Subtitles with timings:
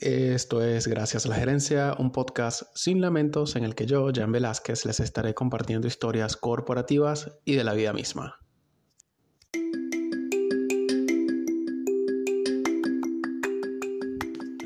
[0.00, 4.30] Esto es Gracias a la Gerencia, un podcast sin lamentos en el que yo, Jan
[4.30, 8.38] Velázquez, les estaré compartiendo historias corporativas y de la vida misma.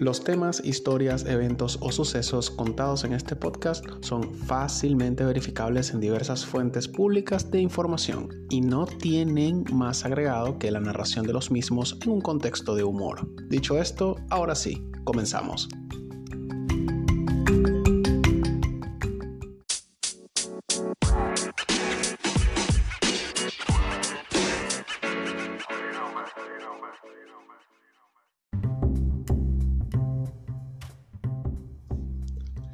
[0.02, 6.44] Los temas, historias, eventos o sucesos contados en este podcast son fácilmente verificables en diversas
[6.44, 11.96] fuentes públicas de información y no tienen más agregado que la narración de los mismos
[12.02, 13.28] en un contexto de humor.
[13.48, 15.68] Dicho esto, ahora sí, comenzamos.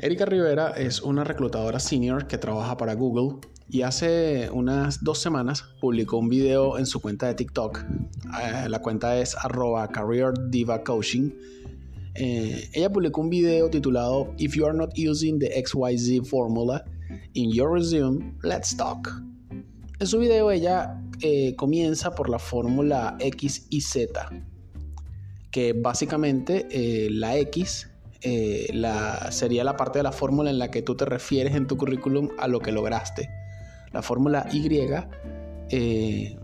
[0.08, 5.66] Erika Rivera es una reclutadora senior que trabaja para Google y hace unas dos semanas
[5.82, 7.84] publicó un video en su cuenta de TikTok.
[8.42, 9.86] Eh, la cuenta es arroba
[10.82, 11.30] coaching.
[12.14, 16.82] Eh, ella publicó un video titulado If you are not using the XYZ formula
[17.34, 19.10] in your resume, let's talk.
[20.00, 24.30] En su video ella eh, comienza por la fórmula X y Z,
[25.50, 26.66] que básicamente
[27.10, 31.04] la X eh, la, sería la parte de la fórmula en la que tú te
[31.04, 33.30] refieres en tu currículum a lo que lograste.
[33.92, 34.68] La fórmula Y
[35.70, 36.36] eh,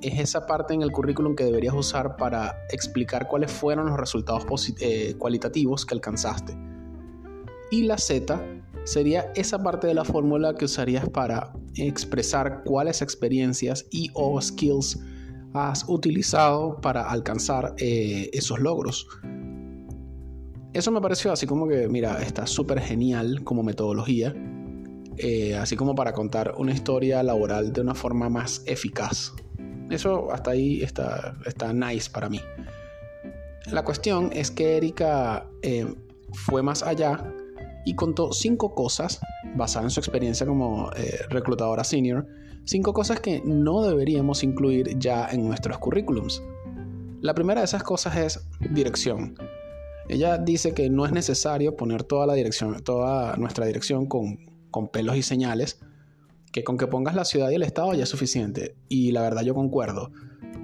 [0.00, 4.44] es esa parte en el currículum que deberías usar para explicar cuáles fueron los resultados
[4.80, 6.56] eh, cualitativos que alcanzaste.
[7.72, 8.40] Y la Z
[8.84, 15.00] sería esa parte de la fórmula que usarías para expresar cuáles experiencias y o skills
[15.52, 19.06] has utilizado para alcanzar esos logros.
[20.78, 24.32] Eso me pareció así como que, mira, está súper genial como metodología,
[25.16, 29.32] eh, así como para contar una historia laboral de una forma más eficaz.
[29.90, 32.40] Eso hasta ahí está, está nice para mí.
[33.72, 35.92] La cuestión es que Erika eh,
[36.32, 37.24] fue más allá
[37.84, 39.20] y contó cinco cosas,
[39.56, 42.24] basadas en su experiencia como eh, reclutadora senior,
[42.66, 46.40] cinco cosas que no deberíamos incluir ya en nuestros currículums.
[47.20, 49.34] La primera de esas cosas es dirección.
[50.08, 54.38] Ella dice que no es necesario poner toda la dirección, toda nuestra dirección con,
[54.70, 55.80] con pelos y señales,
[56.50, 58.74] que con que pongas la ciudad y el estado ya es suficiente.
[58.88, 60.10] Y la verdad yo concuerdo,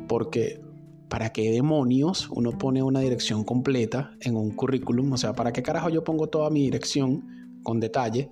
[0.08, 0.62] porque
[1.08, 5.12] ¿para qué demonios uno pone una dirección completa en un currículum?
[5.12, 8.30] O sea, ¿para qué carajo yo pongo toda mi dirección con detalle?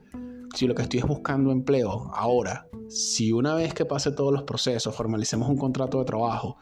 [0.55, 4.43] Si lo que estoy es buscando empleo ahora, si una vez que pase todos los
[4.45, 6.57] procesos, formalicemos un contrato de trabajo,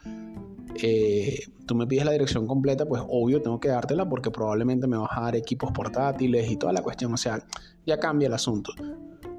[0.81, 4.97] eh, tú me pides la dirección completa, pues obvio tengo que dártela porque probablemente me
[4.97, 7.43] vas a dar equipos portátiles y toda la cuestión, o sea,
[7.85, 8.73] ya cambia el asunto.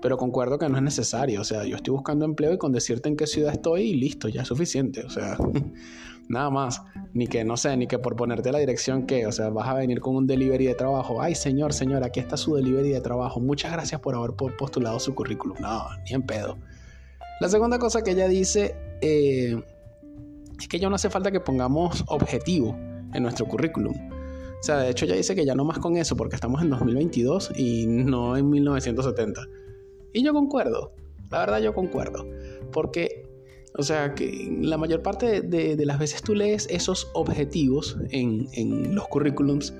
[0.00, 3.08] Pero concuerdo que no es necesario, o sea, yo estoy buscando empleo y con decirte
[3.08, 5.36] en qué ciudad estoy y listo, ya es suficiente, o sea,
[6.28, 6.82] nada más.
[7.14, 9.74] Ni que, no sé, ni que por ponerte la dirección que, o sea, vas a
[9.74, 11.20] venir con un delivery de trabajo.
[11.20, 13.38] Ay, señor, señor, aquí está su delivery de trabajo.
[13.38, 15.58] Muchas gracias por haber postulado su currículum.
[15.60, 16.56] No, ni en pedo.
[17.40, 19.62] La segunda cosa que ella dice, eh,
[20.62, 22.76] es que ya no hace falta que pongamos objetivo
[23.12, 23.94] en nuestro currículum.
[23.94, 26.70] O sea, de hecho ya dice que ya no más con eso porque estamos en
[26.70, 29.48] 2022 y no en 1970.
[30.12, 30.92] Y yo concuerdo,
[31.30, 32.24] la verdad yo concuerdo.
[32.70, 33.28] Porque,
[33.76, 38.94] o sea, que la mayor parte de, las veces tú lees esos objetivos en, en
[38.94, 39.74] los currículums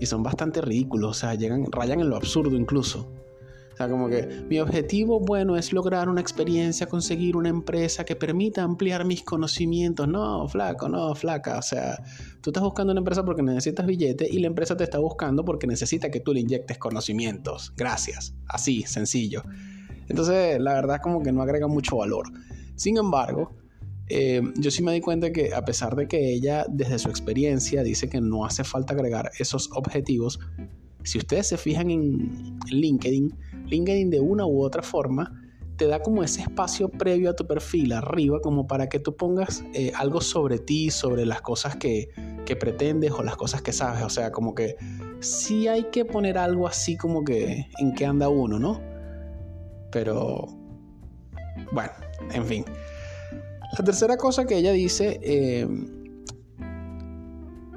[0.00, 3.08] y son bastante ridículos, o sea, llegan, rayan en lo absurdo incluso
[3.78, 8.62] sea, como que mi objetivo, bueno, es lograr una experiencia, conseguir una empresa que permita
[8.62, 10.08] ampliar mis conocimientos.
[10.08, 11.58] No, flaco, no, flaca.
[11.58, 12.02] O sea,
[12.40, 15.66] tú estás buscando una empresa porque necesitas billete y la empresa te está buscando porque
[15.66, 17.72] necesita que tú le inyectes conocimientos.
[17.76, 18.34] Gracias.
[18.48, 19.42] Así, sencillo.
[20.08, 22.26] Entonces, la verdad es como que no agrega mucho valor.
[22.74, 23.54] Sin embargo,
[24.08, 27.82] eh, yo sí me di cuenta que a pesar de que ella desde su experiencia
[27.82, 30.40] dice que no hace falta agregar esos objetivos,
[31.02, 33.34] si ustedes se fijan en LinkedIn,
[33.68, 35.32] LinkedIn de una u otra forma
[35.76, 39.64] te da como ese espacio previo a tu perfil arriba como para que tú pongas
[39.72, 42.08] eh, algo sobre ti, sobre las cosas que,
[42.44, 44.02] que, pretendes o las cosas que sabes.
[44.02, 44.76] O sea, como que
[45.20, 48.80] sí hay que poner algo así como que en qué anda uno, ¿no?
[49.92, 50.46] Pero,
[51.70, 51.92] bueno,
[52.32, 52.64] en fin.
[53.78, 55.20] La tercera cosa que ella dice...
[55.22, 55.66] Eh,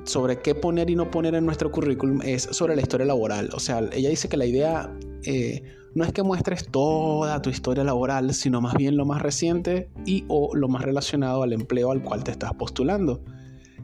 [0.04, 3.50] sobre qué poner y no poner en nuestro currículum es sobre la historia laboral.
[3.54, 4.92] O sea, ella dice que la idea
[5.24, 5.64] eh,
[5.94, 10.26] no es que muestres toda tu historia laboral, sino más bien lo más reciente y
[10.28, 13.22] o lo más relacionado al empleo al cual te estás postulando.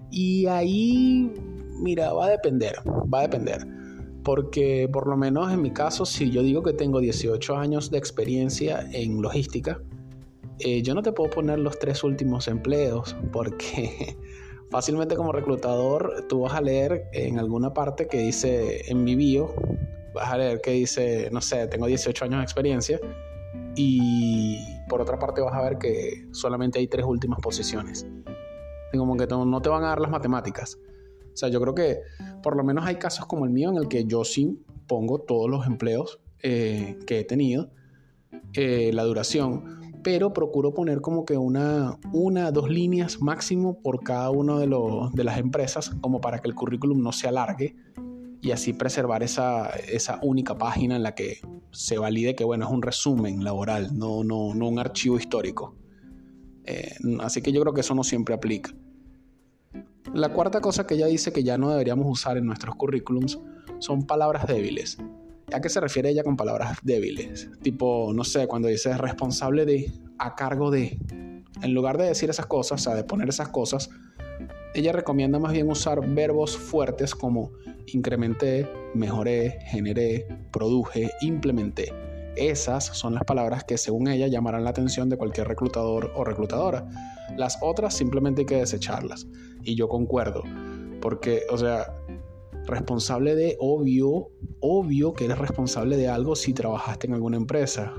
[0.09, 1.31] Y ahí,
[1.79, 2.75] mira, va a depender,
[3.13, 3.67] va a depender.
[4.23, 7.97] Porque por lo menos en mi caso, si yo digo que tengo 18 años de
[7.97, 9.79] experiencia en logística,
[10.59, 14.17] eh, yo no te puedo poner los tres últimos empleos porque
[14.69, 19.53] fácilmente como reclutador tú vas a leer en alguna parte que dice en mi bio,
[20.13, 22.99] vas a leer que dice, no sé, tengo 18 años de experiencia
[23.75, 24.57] y
[24.89, 28.05] por otra parte vas a ver que solamente hay tres últimas posiciones.
[28.91, 30.79] Como que no te van a dar las matemáticas.
[31.33, 32.01] O sea, yo creo que
[32.41, 35.49] por lo menos hay casos como el mío en el que yo sí pongo todos
[35.49, 37.69] los empleos eh, que he tenido,
[38.53, 44.29] eh, la duración, pero procuro poner como que una, una, dos líneas máximo por cada
[44.29, 44.67] una de,
[45.13, 47.75] de las empresas, como para que el currículum no se alargue
[48.41, 51.39] y así preservar esa, esa única página en la que
[51.71, 55.75] se valide que, bueno, es un resumen laboral, no, no, no un archivo histórico.
[56.63, 58.71] Eh, así que yo creo que eso no siempre aplica.
[60.13, 63.39] La cuarta cosa que ella dice que ya no deberíamos usar en nuestros currículums
[63.79, 64.97] son palabras débiles.
[65.53, 67.49] ¿A qué se refiere ella con palabras débiles?
[67.61, 70.99] Tipo, no sé, cuando dice responsable de, a cargo de.
[71.61, 73.89] En lugar de decir esas cosas, o sea, de poner esas cosas,
[74.75, 77.53] ella recomienda más bien usar verbos fuertes como
[77.85, 81.93] incrementé, mejoré, generé, produje, implementé.
[82.35, 86.89] Esas son las palabras que según ella llamarán la atención de cualquier reclutador o reclutadora.
[87.37, 89.27] Las otras simplemente hay que desecharlas.
[89.63, 90.43] Y yo concuerdo,
[90.99, 91.95] porque, o sea,
[92.67, 94.29] responsable de, obvio,
[94.59, 97.93] obvio que eres responsable de algo si trabajaste en alguna empresa.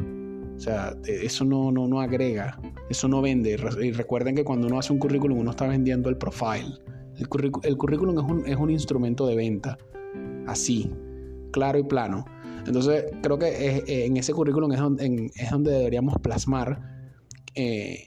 [0.56, 2.58] O sea, eso no, no, no agrega,
[2.90, 3.56] eso no vende.
[3.80, 6.74] Y recuerden que cuando uno hace un currículum, uno está vendiendo el profile.
[7.16, 9.76] El, currículum es un, es un, instrumento de venta,
[10.46, 10.90] así,
[11.52, 12.24] claro y plano.
[12.66, 16.80] Entonces, creo que en ese currículum es donde, es donde deberíamos plasmar
[17.54, 18.04] eh,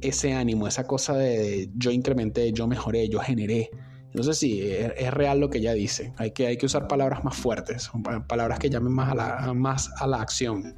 [0.00, 3.70] ese ánimo, esa cosa de yo incrementé, yo mejoré, yo generé.
[4.16, 6.14] Entonces sí, es, real lo que ella dice.
[6.16, 7.90] Hay que, hay que usar palabras más fuertes,
[8.26, 10.74] palabras que llamen más a, la, más a la acción.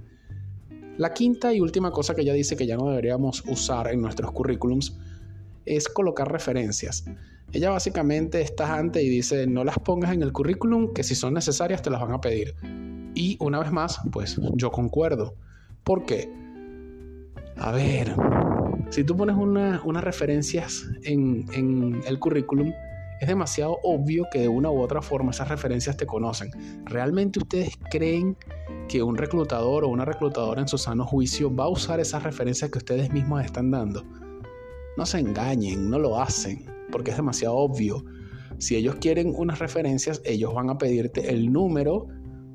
[0.97, 4.33] La quinta y última cosa que ella dice que ya no deberíamos usar en nuestros
[4.33, 4.99] currículums
[5.67, 7.05] es colocar referencias.
[7.53, 11.35] Ella básicamente está antes y dice no las pongas en el currículum que si son
[11.35, 12.57] necesarias te las van a pedir.
[13.15, 15.37] Y una vez más, pues yo concuerdo.
[15.85, 16.29] ¿Por qué?
[17.57, 18.17] A ver,
[18.91, 22.73] si tú pones unas referencias en, en el currículum,
[23.21, 26.51] es demasiado obvio que de una u otra forma esas referencias te conocen.
[26.85, 28.37] ¿Realmente ustedes creen
[28.89, 32.71] que un reclutador o una reclutadora en su sano juicio va a usar esas referencias
[32.71, 34.05] que ustedes mismos están dando?
[34.97, 38.05] No se engañen, no lo hacen, porque es demasiado obvio.
[38.59, 42.09] Si ellos quieren unas referencias, ellos van a pedirte el número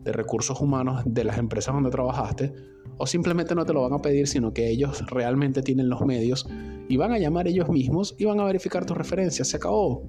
[0.03, 2.53] de recursos humanos de las empresas donde trabajaste,
[2.97, 6.47] o simplemente no te lo van a pedir, sino que ellos realmente tienen los medios
[6.89, 9.47] y van a llamar ellos mismos y van a verificar tus referencias.
[9.47, 10.03] Se acabó.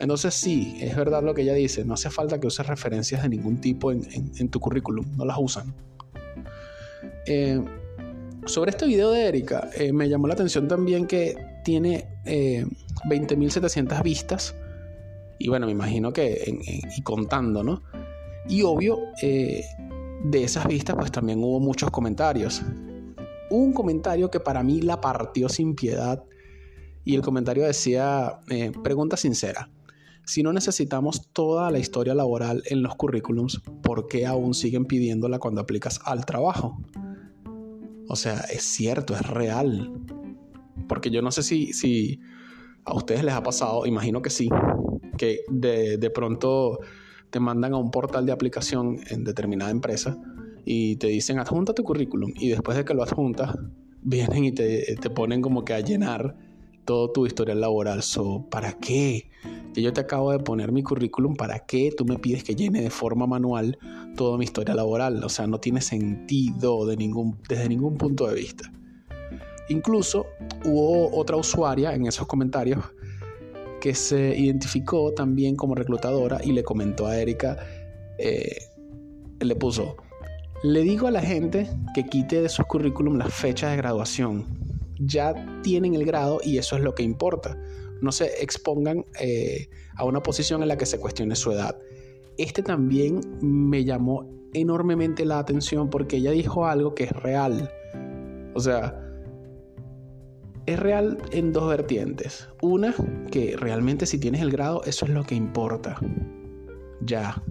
[0.00, 3.28] Entonces sí, es verdad lo que ella dice, no hace falta que uses referencias de
[3.28, 5.74] ningún tipo en, tu currículum, no las usan.
[7.26, 7.62] Eh,
[8.46, 14.02] sobre este video de Erika, eh, me llamó la atención también que tiene 20.700 eh,
[14.02, 14.54] vistas,
[15.38, 16.60] y bueno, me imagino que,
[16.96, 17.82] y contando, ¿no?
[18.48, 19.64] Y obvio, de
[20.32, 22.62] esas vistas pues también hubo muchos comentarios.
[23.50, 26.24] Un comentario que para mí la partió sin piedad,
[27.04, 28.40] y el comentario decía,
[28.82, 29.68] pregunta sincera.
[30.30, 35.40] Si no necesitamos toda la historia laboral en los currículums, ¿por qué aún siguen pidiéndola
[35.40, 36.80] cuando aplicas al trabajo?
[38.06, 39.92] O sea, es cierto, es real.
[40.86, 42.20] Porque yo no sé si, si
[42.84, 44.48] a ustedes les ha pasado, imagino que sí,
[45.18, 46.78] que de, de pronto
[47.30, 50.16] te mandan a un portal de aplicación en determinada empresa
[50.64, 53.56] y te dicen adjunta tu currículum y después de que lo adjuntas
[54.00, 56.36] vienen y te, te ponen como que a llenar
[56.90, 58.02] todo tu historial laboral.
[58.02, 59.30] So, ¿Para qué?
[59.72, 62.82] Que yo te acabo de poner mi currículum, ¿para qué tú me pides que llene
[62.82, 63.78] de forma manual
[64.16, 65.22] toda mi historia laboral?
[65.22, 68.72] O sea, no tiene sentido de ningún, desde ningún punto de vista.
[69.68, 70.26] Incluso
[70.64, 72.82] hubo otra usuaria en esos comentarios
[73.80, 77.56] que se identificó también como reclutadora y le comentó a Erika,
[78.18, 78.56] eh,
[79.38, 79.96] le puso,
[80.64, 84.69] le digo a la gente que quite de sus currículum las fechas de graduación.
[85.00, 87.58] Ya tienen el grado y eso es lo que importa
[88.00, 91.78] no se expongan eh, a una posición en la que se cuestione su edad.
[92.38, 97.70] Este también me llamó enormemente la atención porque ella dijo algo que es real.
[98.54, 98.98] O sea,
[100.66, 102.48] es real en dos vertientes.
[102.62, 102.94] Una,
[103.30, 105.98] que realmente si tienes el grado, eso es lo que importa.
[107.02, 107.42] Ya.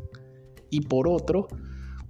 [0.70, 1.48] Y por otro,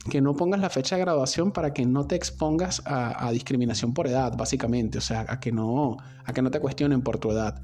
[0.08, 4.08] que no pongas la fecha de graduación para que no te expongas a, discriminación por
[4.08, 4.98] edad, básicamente.
[4.98, 7.62] O sea, a que no, a que no te cuestionen por tu edad.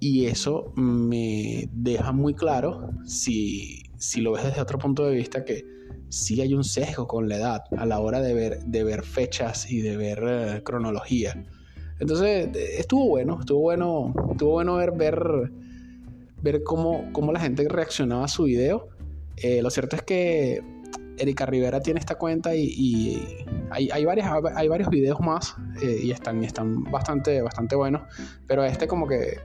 [0.00, 3.82] Y eso me deja muy claro, si,
[4.16, 5.64] lo ves desde otro punto de vista, que
[6.08, 9.70] sí hay un sesgo con la edad a la hora de ver, de ver fechas
[9.70, 11.44] y de ver eh, cronología.
[11.98, 15.20] Entonces, estuvo bueno, estuvo bueno, estuvo bueno ver, ver,
[16.42, 18.88] ver cómo, cómo la gente reaccionaba a su video.
[19.36, 20.62] Eh, lo cierto es que
[21.18, 26.40] Erika Rivera tiene esta cuenta y, hay, varios videos más eh, y están,
[26.84, 27.42] bastante,
[27.76, 28.02] buenos.
[28.46, 29.38] Pero este como que...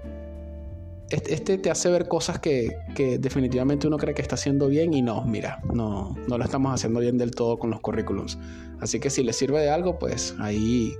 [1.10, 4.94] Este, este te hace ver cosas que, que, definitivamente uno cree que está haciendo bien
[4.94, 8.39] y no, mira, no, no lo estamos haciendo bien del todo con los currículums.
[8.80, 10.94] Así que si les sirve de algo, pues ahí,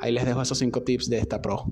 [0.00, 1.64] ahí les dejo esos cinco tips de esta pro.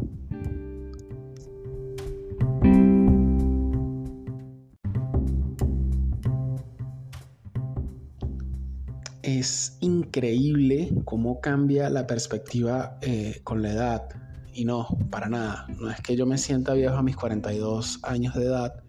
[9.48, 14.08] Es increíble cómo cambia la perspectiva eh, con la edad.
[14.52, 15.66] Y no, para nada.
[15.80, 18.82] No es que yo me sienta viejo a mis 42 años de edad.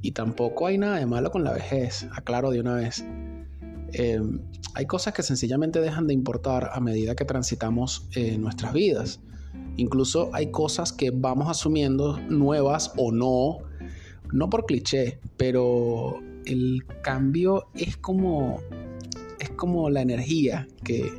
[0.00, 3.04] Y tampoco hay nada de malo con la vejez, aclaro de una vez.
[3.92, 4.40] Em,
[4.74, 9.20] hay cosas que sencillamente dejan de importar a medida que transitamos eh, nuestras vidas.
[9.76, 13.58] Incluso hay cosas que vamos asumiendo nuevas o no,
[14.32, 18.60] no por cliché, pero el cambio es como
[19.56, 21.10] como la energía que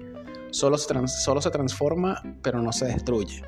[0.51, 3.43] solo se, solo se transforma pero no se destruye.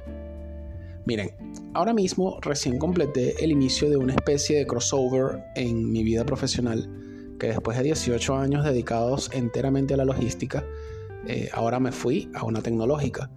[1.05, 1.31] Miren,
[1.73, 6.89] ahora mismo recién completé el inicio de una especie de crossover en mi vida profesional
[7.39, 10.65] que después de 18 años dedicados enteramente a la logística,
[11.27, 13.29] eh, ahora me fui a una tecnológica,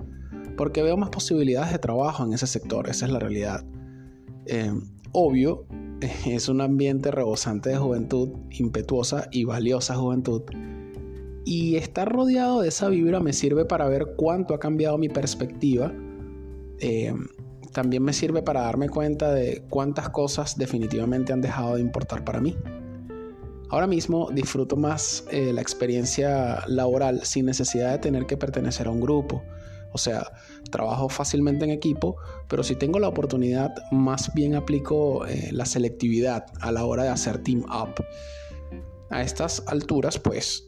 [0.57, 3.65] porque veo más posibilidades de trabajo en ese sector, esa es la realidad.
[4.47, 4.73] Eh,
[5.13, 5.67] obvio,
[6.27, 10.43] es un ambiente rebosante de juventud, impetuosa y valiosa juventud,
[11.49, 15.91] y estar rodeado de esa vibra me sirve para ver cuánto ha cambiado mi perspectiva.
[16.79, 17.15] Eh,
[17.73, 22.43] también me sirve para darme cuenta de cuántas cosas definitivamente han dejado de importar para
[22.43, 22.55] mí.
[23.71, 28.91] Ahora mismo disfruto más eh, la experiencia laboral sin necesidad de tener que pertenecer a
[28.91, 29.43] un grupo.
[29.95, 30.31] O sea,
[30.71, 36.45] trabajo fácilmente en equipo, pero si tengo la oportunidad, más bien aplico eh, la selectividad
[36.61, 38.05] a la hora de hacer team up.
[39.09, 40.68] A estas alturas, pues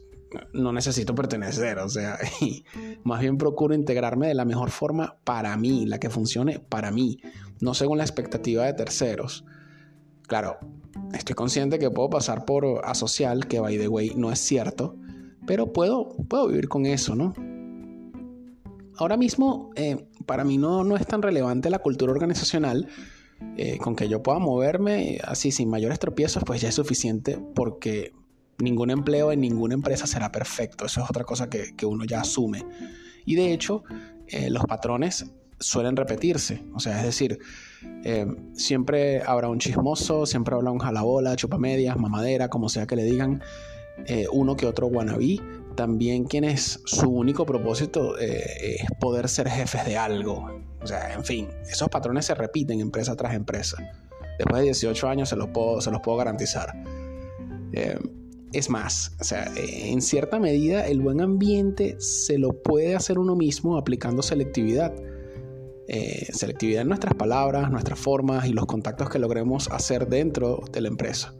[0.53, 2.17] no necesito pertenecer, o sea,
[3.03, 7.19] más bien procuro integrarme de la mejor forma para mí, la que funcione para mí,
[7.59, 9.45] no según la expectativa de terceros.
[10.27, 10.57] Claro,
[11.13, 14.95] estoy consciente que puedo pasar por asocial, que by the way no es cierto,
[15.45, 17.33] pero puedo, puedo vivir con eso, ¿no?
[18.97, 22.87] Ahora mismo, eh, para mí no, no es tan relevante la cultura organizacional,
[23.57, 28.13] eh, con que yo pueda moverme así sin mayores tropiezos, pues ya es suficiente porque
[28.61, 30.85] ningún empleo en ninguna empresa será perfecto.
[30.85, 32.65] Eso es otra cosa que, uno ya asume.
[33.25, 33.83] Y de hecho,
[34.27, 35.25] eh, los patrones
[35.59, 36.63] suelen repetirse.
[36.73, 37.39] O sea, es decir,
[38.03, 43.03] eh, siempre habrá un chismoso, siempre habrá un jalabola, chupamedias, mamadera, como sea que le
[43.03, 43.41] digan,
[44.05, 45.39] eh, uno que otro wannabe.
[45.75, 50.49] También quienes su único propósito es poder ser jefes de algo.
[50.81, 53.77] O sea, en fin, esos patrones se repiten empresa tras empresa.
[54.37, 56.73] Después de 18 años se los puedo, se los puedo garantizar.
[58.53, 63.35] Es más, o sea, en cierta medida el buen ambiente se lo puede hacer uno
[63.35, 64.93] mismo aplicando selectividad.
[65.87, 70.81] Eh, selectividad en nuestras palabras, nuestras formas y los contactos que logremos hacer dentro de
[70.81, 71.33] la empresa.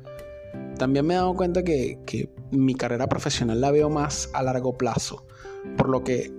[0.77, 4.77] También me he dado cuenta que, que mi carrera profesional la veo más a largo
[4.77, 5.25] plazo,
[5.77, 6.33] por lo que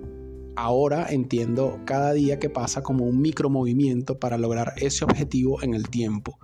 [0.56, 5.88] ahora entiendo cada día que pasa como un micromovimiento para lograr ese objetivo en el
[5.88, 6.38] tiempo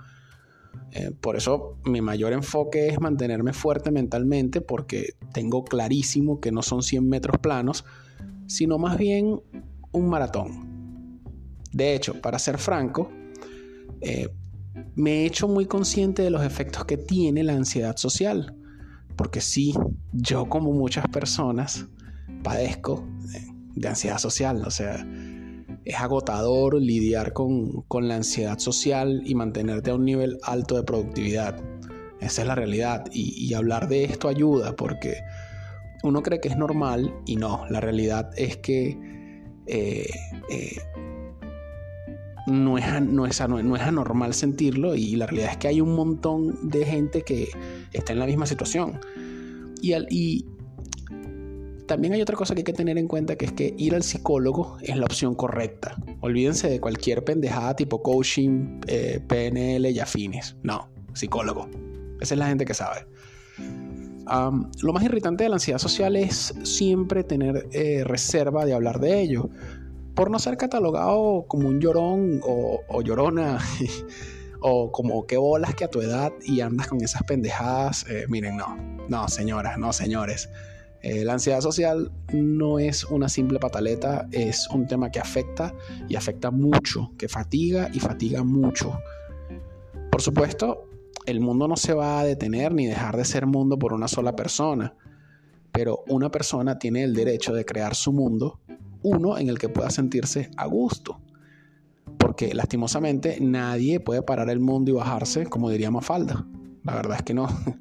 [0.92, 6.62] eh, por eso mi mayor enfoque es mantenerme fuerte mentalmente porque tengo clarísimo que no
[6.62, 7.84] son 100 metros planos,
[8.46, 9.40] sino más bien
[9.92, 11.20] un maratón.
[11.72, 13.10] De hecho, para ser franco,
[14.00, 14.28] eh,
[14.94, 18.56] me he hecho muy consciente de los efectos que tiene la ansiedad social.
[19.16, 19.74] Porque sí,
[20.12, 21.86] yo como muchas personas
[22.42, 23.06] padezco
[23.74, 24.62] de ansiedad social.
[24.64, 25.06] O sea,
[25.88, 31.58] es agotador lidiar con, la ansiedad social y mantenerte a un nivel alto de productividad.
[32.20, 33.06] Esa es la realidad.
[33.10, 35.22] Y, hablar de esto ayuda porque
[36.02, 37.64] uno cree que es normal y no.
[37.70, 38.98] La realidad es que
[39.66, 40.10] eh,
[40.50, 40.76] eh,
[42.46, 45.94] no, es, no, es, no, es, anormal sentirlo y la realidad es que hay un
[45.94, 47.48] montón de gente que
[47.94, 49.00] está en la misma situación.
[49.80, 50.44] Y, y,
[51.88, 54.04] también hay otra cosa que hay que tener en cuenta que es que ir al
[54.04, 55.96] psicólogo es la opción correcta.
[56.20, 60.54] Olvídense de cualquier pendejada tipo coaching, eh, PNL y afines.
[60.62, 61.68] No, psicólogo.
[62.20, 63.06] Esa es la gente que sabe.
[64.82, 69.20] lo más irritante de la ansiedad social es siempre tener eh, reserva de hablar de
[69.20, 69.48] ello.
[70.14, 73.58] Por no ser catalogado como un llorón o, llorona.
[74.60, 78.04] o como qué bolas que a tu edad y andas con esas pendejadas.
[78.10, 78.76] Eh, miren, no,
[79.08, 80.50] no, señoras, no, señores
[81.02, 85.74] Eh, la ansiedad social no es una simple pataleta, es un tema que afecta
[86.08, 88.98] y afecta mucho, que fatiga y fatiga mucho.
[90.10, 90.88] Por supuesto,
[91.26, 94.34] el mundo no se va a detener ni dejar de ser mundo por una sola
[94.34, 94.94] persona,
[95.70, 98.58] pero una persona tiene el derecho de crear su mundo,
[99.02, 101.20] uno en el que pueda sentirse a gusto.
[102.18, 106.44] Porque lastimosamente nadie puede parar el mundo y bajarse, como diría Mafalda.
[106.82, 107.48] La verdad es que no.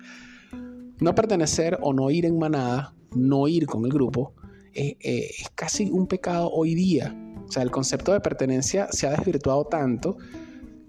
[1.00, 4.34] No pertenecer o no ir en manada no ir con el grupo,
[4.74, 7.16] eh, eh, es casi un pecado hoy día.
[7.48, 10.18] O sea, el concepto de pertenencia se ha desvirtuado tanto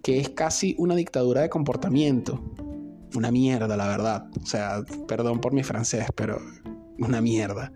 [0.02, 2.40] que es casi una dictadura de comportamiento.
[3.14, 4.26] Una mierda, la verdad.
[4.42, 6.38] O sea, perdón por mi francés, pero
[6.98, 7.72] una mierda.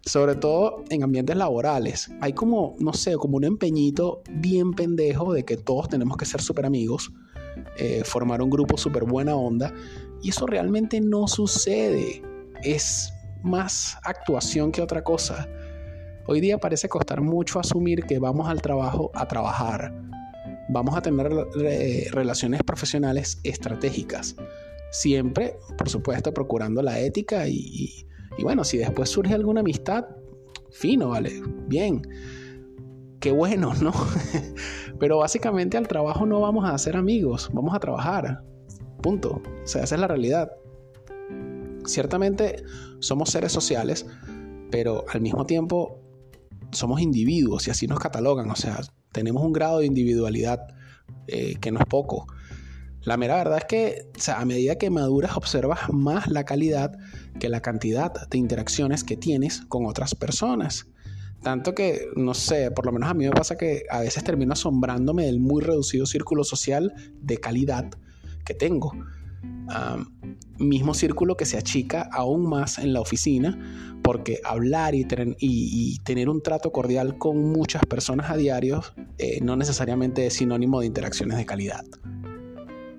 [0.00, 2.10] Sobre todo en ambientes laborales.
[2.20, 6.40] Hay como, no sé, como un empeñito bien pendejo de que todos tenemos que ser
[6.40, 7.12] súper amigos,
[7.76, 9.72] eh, formar un grupo súper buena onda.
[10.22, 12.22] Y eso realmente no sucede.
[12.62, 15.48] Es más actuación que otra cosa.
[16.26, 19.92] Hoy día parece costar mucho asumir que vamos al trabajo a trabajar.
[20.68, 21.30] Vamos a tener
[22.12, 24.36] relaciones profesionales estratégicas.
[24.90, 30.04] Siempre, por supuesto, procurando la ética y, y bueno, si después surge alguna amistad,
[30.70, 32.02] fino, vale, bien.
[33.20, 33.92] Qué bueno, ¿no?
[35.00, 38.42] Pero básicamente al trabajo no vamos a hacer amigos, vamos a trabajar.
[39.02, 39.42] Punto.
[39.64, 40.52] O sea, esa es la realidad.
[41.88, 42.62] Ciertamente
[43.00, 44.06] somos seres sociales,
[44.70, 46.00] pero al mismo tiempo
[46.70, 48.80] somos individuos y así nos catalogan, o sea,
[49.12, 50.60] tenemos un grado de individualidad
[51.26, 52.26] eh, que no es poco.
[53.02, 56.92] La mera verdad es que a medida que maduras observas más la calidad
[57.40, 60.86] que la cantidad de interacciones que tienes con otras personas.
[61.42, 64.52] Tanto que, no sé, por lo menos a mí me pasa que a veces termino
[64.52, 66.92] asombrándome del muy reducido círculo social
[67.22, 67.88] de calidad
[68.44, 68.92] que tengo
[70.58, 73.58] mismo círculo que se achica aún más en la oficina,
[74.02, 78.82] porque hablar y, tener un trato cordial con muchas personas a diario
[79.18, 81.84] eh, no necesariamente es sinónimo de interacciones de calidad.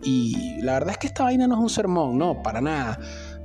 [0.03, 3.00] Y la verdad es que esta vaina no es un sermón, no, para nada.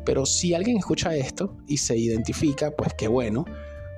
[0.05, 3.45] Pero si alguien escucha esto y se identifica, pues qué bueno,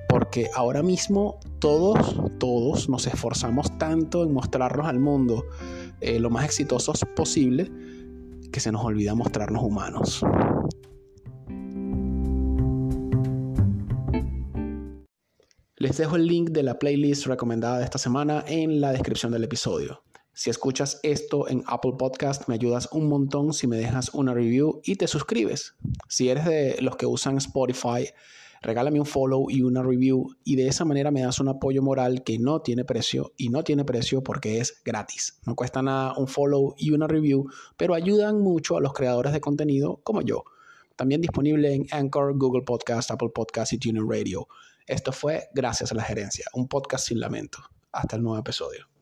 [0.08, 5.44] porque ahora mismo todos, todos nos esforzamos tanto en mostrarnos al mundo
[6.00, 7.70] eh, lo más exitosos posible
[8.56, 10.22] que se nos olvida mostrarnos humanos.
[15.76, 19.44] Les dejo el link de la playlist recomendada de esta semana en la descripción del
[19.44, 20.04] episodio.
[20.32, 24.80] Si escuchas esto en Apple Podcast, me ayudas un montón si me dejas una review
[24.84, 25.74] y te suscribes.
[26.08, 28.08] Si eres de los que usan Spotify,
[28.62, 32.22] regálame un follow y una review y de esa manera me das un apoyo moral
[32.24, 35.38] que no tiene precio y no tiene precio porque es gratis.
[35.44, 39.40] No cuesta nada un follow y una review, pero ayudan mucho a los creadores de
[39.40, 40.44] contenido como yo.
[40.96, 44.48] También disponible en Anchor, Google Podcast, Apple Podcast y TuneIn Radio.
[44.86, 47.58] Esto fue Gracias a la Gerencia, un podcast sin lamento.
[47.92, 48.95] Hasta el nuevo episodio.